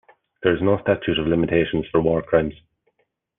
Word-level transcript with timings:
There 0.41 0.55
is 0.55 0.63
no 0.63 0.79
statute 0.79 1.19
of 1.19 1.27
limitations 1.27 1.85
for 1.91 2.01
war 2.01 2.23
crimes. 2.23 2.55